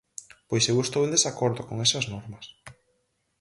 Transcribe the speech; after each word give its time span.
_Pois 0.49 0.63
eu 0.71 0.77
estou 0.81 1.01
en 1.03 1.13
desacordo 1.15 1.61
con 1.67 1.77
esas 1.85 2.05
normas. 2.13 2.45